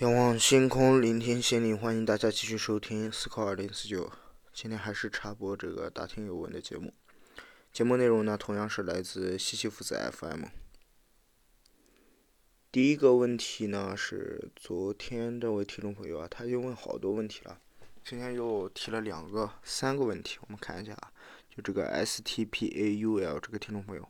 [0.00, 4.10] 仰望星空，聆听心灵，欢迎大家继续收听思考二零四九。
[4.50, 6.94] 今天还是插播这个大听有闻的节目。
[7.70, 10.44] 节目内容呢，同样是来自西西弗斯 FM。
[12.72, 17.60] 第一个问题呢，是昨天这位听众朋友啊，他又问好多问题了。
[18.02, 21.12] 今天又提了两个、三个问题，我们看一下啊。
[21.54, 24.08] 就这个 S T P A U L 这个听众朋友，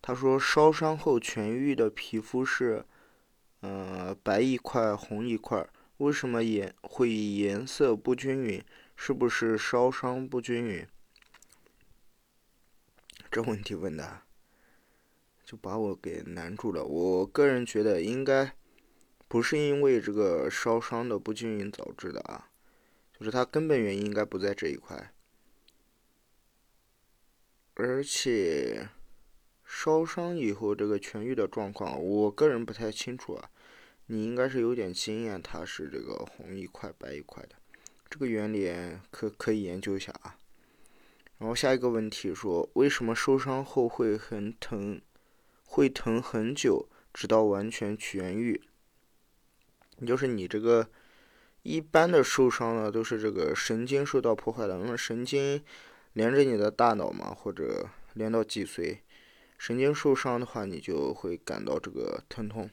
[0.00, 2.84] 他说烧伤后痊愈的皮肤是。
[3.64, 5.64] 嗯，白一块红一块，
[5.98, 8.64] 为什么颜会颜色不均匀？
[8.96, 10.86] 是不是烧伤不均匀？
[13.30, 14.22] 这问题问的，
[15.44, 16.84] 就把我给难住了。
[16.84, 18.52] 我个人觉得应该
[19.28, 22.50] 不是因为这个烧伤的不均匀导致的啊，
[23.16, 25.12] 就是它根本原因应该不在这一块，
[27.74, 28.88] 而且。
[29.82, 33.50] 烧伤以后这个痊愈的状况，我个人不太清楚啊。
[34.06, 37.56] 你应该是有点经验，它是这个红一块白一块的，
[38.08, 38.72] 这个原理
[39.10, 40.36] 可可以研究一下啊。
[41.38, 45.00] 然后下一个问题说，为什么受伤后会很疼，
[45.64, 48.62] 会疼很久，直到完全痊愈？
[50.06, 50.88] 就是你这个
[51.64, 55.60] 一般的受伤呢，都是这个神经受到破坏了，那么神经
[56.12, 58.98] 连着你的大脑嘛，或者连到脊髓。
[59.62, 62.68] 神经受伤的话，你就会感到这个疼痛。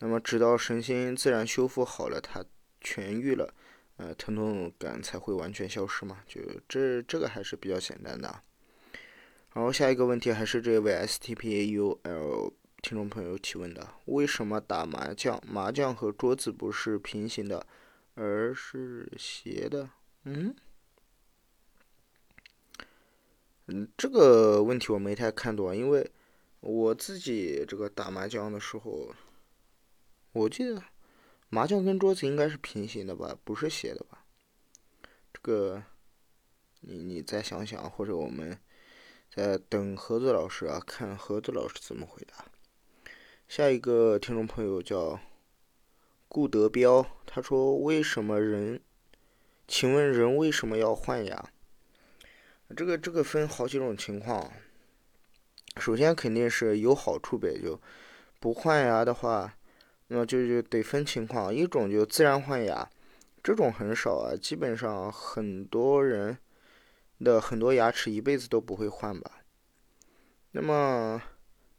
[0.00, 2.44] 那么，直到神经自然修复好了，它
[2.82, 3.54] 痊愈了，
[3.96, 6.18] 呃，疼痛感才会完全消失嘛。
[6.26, 8.42] 就这，这个还是比较简单的。
[9.54, 17.64] 然后下一个问题还是这位 S T P A U L 听众朋友提问的：为什么打麻将，麻将和桌子不是平行的，
[18.16, 19.88] 而是斜的？
[20.24, 20.52] 嗯？
[23.70, 26.10] 嗯，这个问题我没太看懂，因为
[26.60, 29.14] 我自己这个打麻将的时候，
[30.32, 30.82] 我记得
[31.50, 34.24] 麻将跟桌子应该是平行的吧，不是斜的吧？
[35.34, 35.82] 这个
[36.80, 38.58] 你你再想想，或者我们
[39.30, 42.46] 在等盒子老师啊，看盒子老师怎么回答。
[43.46, 45.20] 下一个听众朋友叫
[46.26, 48.80] 顾德彪，他说：“为什么人？
[49.66, 51.50] 请问人为什么要换牙？”
[52.76, 54.52] 这个这个分好几种情况，
[55.78, 57.80] 首先肯定是有好处呗，就
[58.38, 59.54] 不换牙的话，
[60.08, 62.88] 那就就得分情况，一种就自然换牙，
[63.42, 66.36] 这种很少啊，基本上很多人
[67.24, 69.30] 的很多牙齿一辈子都不会换吧。
[70.52, 71.22] 那么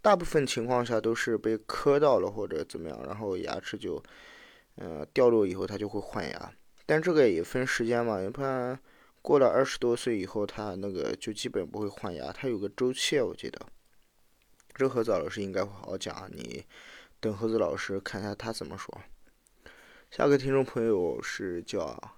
[0.01, 4.01] 大部分情况下都是被磕到了或者怎么样，然后牙齿就
[4.77, 6.51] 嗯掉落以后，它就会换牙，
[6.87, 8.79] 但这个也分时间嘛，一般。
[9.29, 13.63] 过了二十多岁以后，他那个就基本不会换牙，他有个周期，我记得。
[14.73, 16.65] 这何子老师应该会好好讲，你
[17.19, 19.03] 等何子老师看一下他怎么说。
[20.09, 22.15] 下个听众朋友是叫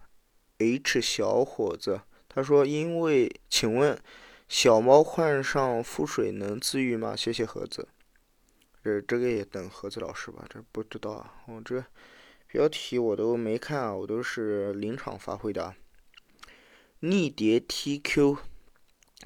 [0.60, 2.00] H 小伙子，
[2.30, 4.02] 他说：“因为，请问
[4.48, 7.90] 小猫患上腹水能自愈吗？”谢谢盒子。
[8.82, 11.84] 这这个也等盒子老师吧，这不知道啊，我这
[12.48, 15.76] 标题我都没看啊，我都是临场发挥的。
[17.04, 18.38] 逆蝶 TQ，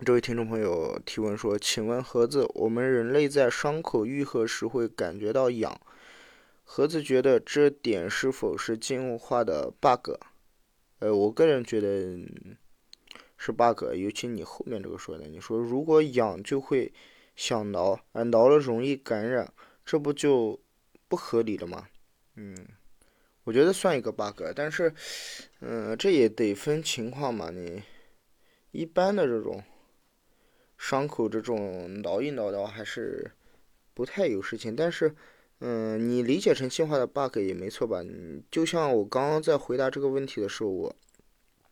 [0.05, 5.77] 这位听众朋友提问说：“请问盒子，我们人类在伤口愈合时会感觉到痒，
[6.63, 10.11] 盒子觉得这点是否是进化的 bug？”
[10.99, 12.17] 呃，我个人觉得
[13.37, 16.93] 是 bug，尤其你后面这个说的，你说如果痒就会
[17.35, 19.51] 想挠，而挠了容易感染，
[19.83, 20.61] 这不就
[21.09, 21.89] 不合理了吗？
[22.35, 22.55] 嗯。
[23.45, 24.91] 我觉得算一个 bug，但是，
[25.59, 27.51] 嗯，这也得分情况嘛。
[27.51, 27.83] 你
[28.71, 29.63] 一般的这种
[30.79, 33.31] 伤口，这种挠一挠的话，还是
[33.93, 34.75] 不太有事情。
[34.75, 35.13] 但是，
[35.59, 38.01] 嗯，你理解成进化的 bug 也没错吧？
[38.01, 40.95] 你就像我刚刚在回答这个问题的时候，我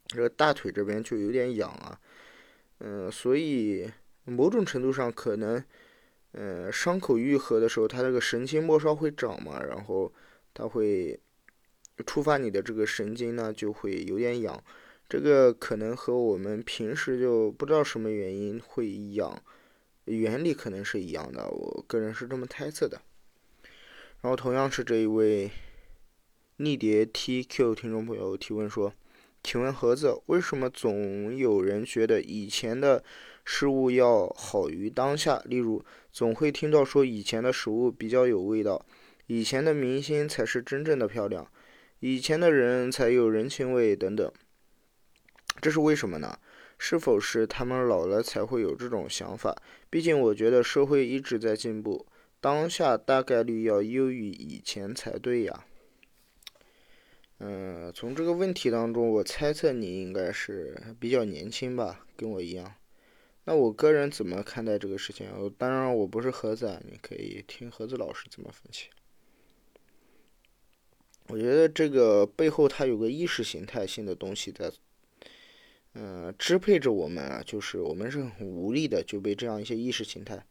[0.06, 2.00] 这个大腿这边就有点痒啊，
[2.82, 3.92] 嗯，所以
[4.26, 5.66] 某种程度上可能，
[6.34, 10.14] 嗯，伤口愈合的时候，它那个神经末梢会长嘛，然后
[10.54, 11.20] 它会。
[12.06, 14.64] 触发你的这个神经呢，就会有点痒，
[15.08, 19.42] 这个可能和我们平时就不知道什么原因会痒，
[20.06, 23.02] 原理可能是一样的，我个人是这么猜测的。
[24.22, 25.52] 然后同样是这一位
[26.58, 28.94] 逆蝶 TQ 听众朋友提问说
[29.44, 33.04] ：“请问盒子，为什么总有人觉得以前的
[33.44, 35.42] 事物要好于当下？
[35.46, 38.86] 例如，总会听到说以前的食物比较有味道，
[39.28, 41.46] 以前的明星才是真正的漂亮。”
[42.06, 44.30] 以前的人才有人情味等等，
[45.62, 46.38] 这是为什么呢？
[46.78, 49.56] 是否是他们老了才会有这种想法？
[49.90, 52.06] 毕竟我觉得社会一直在进步，
[52.42, 55.64] 当下大概率要优于以前才对呀。
[57.38, 62.76] 嗯，从这个问题当中，我猜测你应该是比较年轻吧，跟我一样。
[63.46, 65.30] 那我个人怎么看待这个事情？
[65.58, 68.90] 当然，我不是盒子，你可以听盒子老师怎么分析。
[71.28, 74.72] 我觉得这个背后它有个意识形态性的东西在，
[75.94, 80.46] 嗯，支配着我们啊，就是我们是很无力的，就被这样一些意识形态。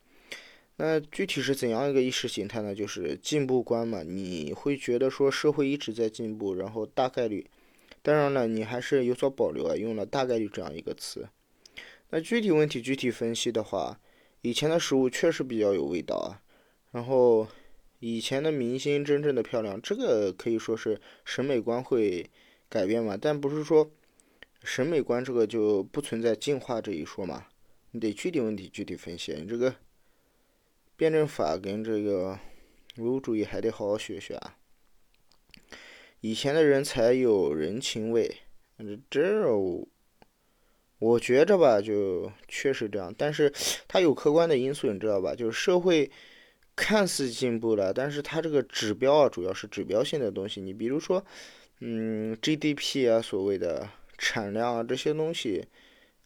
[0.77, 2.75] 那具体是怎样一个意识形态呢？
[2.75, 4.03] 就是进步观嘛。
[4.03, 7.47] 你会觉得说社会一直在进步，然后大概率，
[8.01, 11.29] 当然了，你还是有所保留啊，用了大概率这样一个词。
[12.09, 14.01] 那具体问题具体分析的话，
[14.41, 16.41] 以前的食物确实比较有味道啊。
[16.91, 17.47] 然后
[18.03, 22.29] 以前的明星真正的漂亮，这个可以说是审美观会
[22.69, 23.17] 改变嘛。
[23.17, 23.89] 但不是说
[24.65, 27.47] 审美观这个就不存在进化这一说嘛。
[27.93, 29.75] 你得具体问题具体分析，你这个。
[30.95, 32.39] 辩证法跟这个
[32.99, 34.57] 唯物主义还得好好学学啊！
[36.21, 38.33] 以前的人才有人情味，
[39.11, 39.51] 这
[41.01, 43.13] 我觉着吧，就确实这样。
[43.19, 43.53] 但是
[43.89, 45.35] 它有客观的因素，你知道吧？
[45.35, 46.09] 就是社会
[46.75, 50.61] 看似进步了，但是它这个指标啊，主要是指标性的东西。
[50.61, 51.25] 你比如说，
[51.81, 53.89] 嗯，GDP 啊，所谓的
[54.19, 55.65] 产量啊，这些东西。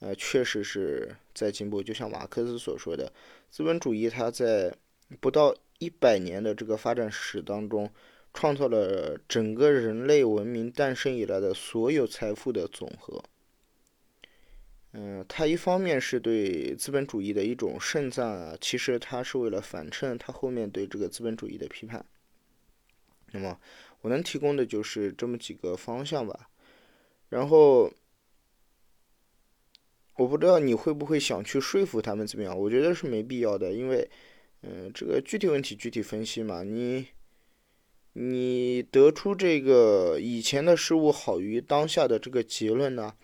[0.01, 1.83] 呃，确实是在进步。
[1.83, 3.11] 就像马克思所说的，
[3.51, 4.77] 资本主义它在
[5.21, 7.91] 不到一百年的这个发展史当中，
[8.35, 13.25] 创造了整个人类文明诞生以来的所有财富的总和。
[14.99, 22.05] 嗯，它一方面是对资本主义的一种盛赞啊，其实它是为了反衬它后面对这个资本主义的批判。
[23.33, 23.61] 那么，
[24.01, 26.49] 我能提供的就是这么几个方向吧，
[27.29, 27.93] 然后。
[30.19, 32.59] 我不知道你会不会想去说服他们怎么样？
[32.59, 34.09] 我觉得是没必要的，因为，
[34.63, 36.63] 嗯，这个具体问题具体分析嘛。
[36.63, 37.09] 你，
[38.15, 43.15] 你得出这个以前的事物好于当下的这个结论呢，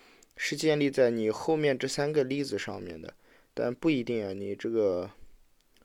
[0.44, 3.14] 是建立在你后面这三个例子上面的，
[3.54, 4.32] 但不一定啊。
[4.32, 5.08] 你这个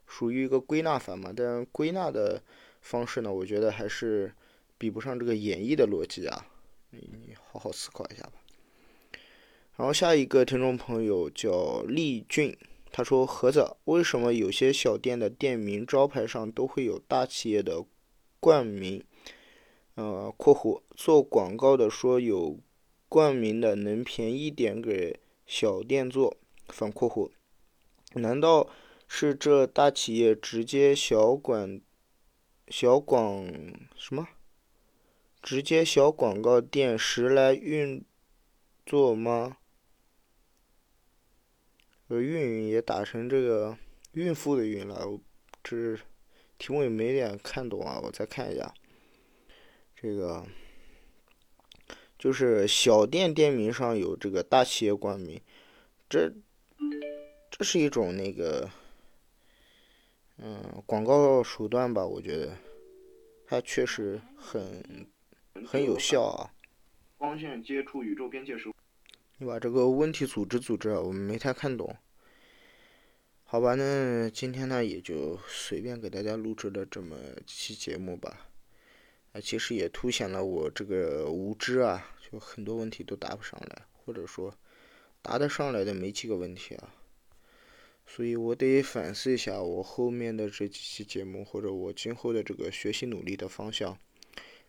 [0.08, 2.42] 属于一个归纳法嘛，但归纳的
[2.82, 4.34] 方式呢，我觉得还是
[4.76, 6.48] 比不上这个演绎的逻辑啊。
[6.90, 8.34] 你好好思考一下吧。
[9.76, 12.58] 然后下一个听众朋友叫丽俊，
[12.92, 17.86] 他说：“盒子，为什么有些小店的店名招牌上都会有大企业的
[18.40, 19.04] 冠名？
[19.94, 22.58] 呃，括弧做广告的说有
[23.10, 26.38] 冠名的能便宜点给小店做。
[26.70, 27.32] 反括弧，
[28.20, 28.70] 难道
[29.08, 31.80] 是这大企业直接小广
[32.68, 33.48] 小广
[33.96, 34.28] 什么？
[35.42, 38.04] 直接小广告店时来运
[38.86, 39.60] 作吗？”
[42.10, 43.78] 呃，运营也打成这个
[44.12, 45.18] 孕妇的孕了，
[45.64, 45.98] 这
[46.58, 48.74] 题目也没点看懂啊，我再看一下。
[49.96, 50.46] 这个
[52.18, 55.40] 就是小店店名上有这个大企业冠名，
[56.10, 56.34] 这
[57.52, 58.70] 这是一种那个
[60.38, 62.06] 嗯广告手段吧？
[62.06, 62.58] 我觉得
[63.46, 65.08] 它确实很
[65.66, 66.50] 很有效啊。
[67.18, 68.72] 光线接触宇宙边界时。
[69.38, 71.96] 你把这个问题组织组织，我们没太看懂。
[73.44, 77.16] 好吧，那今天呢也就随便给大家录制了这么
[77.46, 78.50] 期节目吧。
[79.40, 84.54] 其实也凸显了我这个无知啊，就很多问题都答不上来，或者说
[85.22, 86.94] 答得上来的没几个问题啊。
[88.06, 93.98] 所以我得反思一下我后面的这几期节目，或者我今后的这个学习努力的方向。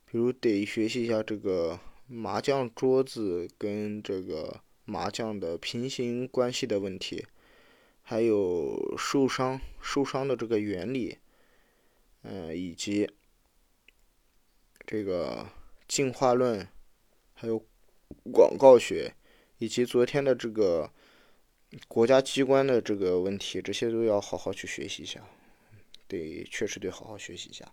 [0.05, 1.79] 比如得学习一下这个。
[2.11, 7.27] 麻将桌子跟这个麻将的平行关系的问题，
[8.01, 11.19] 还有受伤受伤的这个原理，
[12.23, 13.07] 嗯，以及
[14.89, 15.47] 这个
[15.87, 16.67] 进化论，
[17.35, 17.63] 还有
[18.33, 19.15] 广告学，
[19.59, 20.91] 以及昨天的这个
[21.87, 25.23] 国家机关的这个问题，这些都要好好去学习一下，
[26.07, 27.71] 得确实得好好学习一下。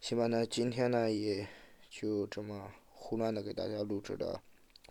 [0.00, 1.46] 行吧，那今天呢也
[1.90, 2.72] 就这么。
[3.06, 4.42] 胡乱的给大家录制了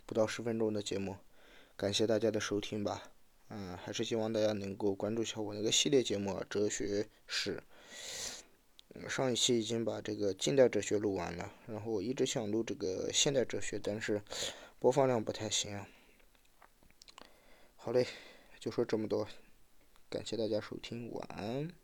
[0.06, 1.16] 不到十分钟的节目，
[1.76, 3.10] 感谢大家的收听吧。
[3.48, 7.56] 嗯，还是希望大家能够关注一下我那个系列节目《哲学史》。
[9.08, 14.22] 上一期已经把这个近代哲学录完了，然后我一直想录这个现代哲学，但是
[14.78, 15.88] 播放量不太行啊。
[17.76, 18.06] 好嘞，
[18.58, 19.28] 就说这么多，
[20.08, 21.83] 感谢大家收听，晚安。